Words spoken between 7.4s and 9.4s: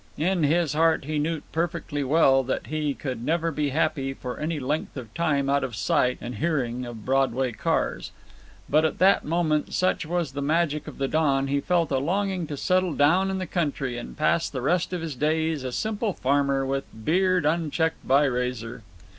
cars; but at that